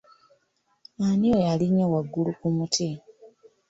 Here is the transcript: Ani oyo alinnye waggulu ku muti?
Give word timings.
Ani 1.05 1.27
oyo 1.37 1.47
alinnye 1.53 1.85
waggulu 1.93 2.31
ku 2.39 2.47
muti? 2.55 2.89